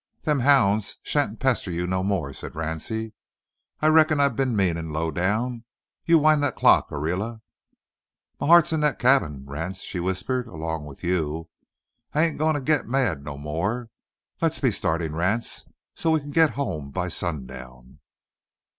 "Them 0.23 0.39
hounds 0.39 0.97
shan't 1.03 1.39
pester 1.39 1.69
you 1.69 1.85
no 1.85 2.01
more," 2.03 2.33
said 2.33 2.55
Ransie. 2.55 3.13
"I 3.81 3.85
reckon 3.89 4.19
I 4.19 4.29
been 4.29 4.55
mean 4.55 4.75
and 4.75 4.91
low 4.91 5.11
down. 5.11 5.63
You 6.05 6.17
wind 6.17 6.41
that 6.41 6.55
clock, 6.55 6.89
Ariela." 6.89 7.41
"My 8.39 8.47
heart 8.47 8.65
hit's 8.65 8.73
in 8.73 8.79
that 8.81 8.97
cabin, 8.97 9.45
Ranse," 9.45 9.83
she 9.83 9.99
whispered, 9.99 10.47
"along 10.47 10.87
'ith 10.91 11.03
you. 11.03 11.49
I 12.15 12.23
ai'nt 12.23 12.37
a 12.37 12.39
goin' 12.39 12.55
to 12.55 12.61
git 12.61 12.87
mad 12.87 13.23
no 13.23 13.37
more. 13.37 13.91
Le's 14.41 14.57
be 14.59 14.71
startin', 14.71 15.13
Ranse, 15.15 15.65
so's 15.93 16.13
we 16.13 16.19
kin 16.21 16.31
git 16.31 16.49
home 16.57 16.89
by 16.89 17.07
sundown." 17.07 17.99